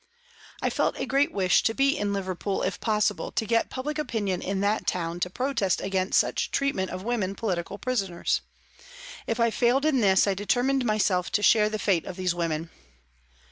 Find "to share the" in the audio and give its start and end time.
11.33-11.77